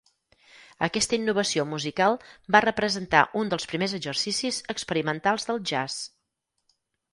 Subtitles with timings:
[0.85, 2.17] Aquesta innovació musical
[2.55, 6.03] va representar un dels primers exercicis experimentals del jazz.